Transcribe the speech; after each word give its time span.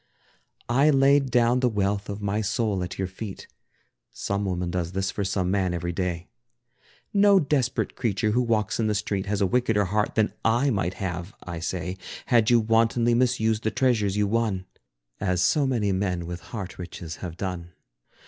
I 0.67 0.89
laid 0.89 1.29
down 1.29 1.59
the 1.59 1.69
wealth 1.69 2.09
of 2.09 2.23
my 2.23 2.41
soul 2.41 2.81
at 2.83 2.97
your 2.97 3.07
feet 3.07 3.45
(Some 4.11 4.45
woman 4.45 4.71
does 4.71 4.93
this 4.93 5.11
for 5.11 5.23
some 5.23 5.51
man 5.51 5.75
every 5.75 5.91
day). 5.91 6.27
No 7.13 7.39
desperate 7.39 7.95
creature 7.95 8.31
who 8.31 8.41
walks 8.41 8.79
in 8.79 8.87
the 8.87 8.95
street, 8.95 9.27
Has 9.27 9.41
a 9.41 9.45
wickeder 9.45 9.85
heart 9.85 10.15
than 10.15 10.33
I 10.43 10.71
might 10.71 10.95
have, 10.95 11.35
I 11.43 11.59
say, 11.59 11.97
Had 12.25 12.49
you 12.49 12.59
wantonly 12.59 13.13
misused 13.13 13.61
the 13.63 13.69
treasures 13.69 14.17
you 14.17 14.25
won, 14.25 14.65
As 15.19 15.39
so 15.43 15.67
many 15.67 15.91
men 15.91 16.25
with 16.25 16.39
heart 16.49 16.79
riches 16.79 17.17
have 17.17 17.37
done. 17.37 17.73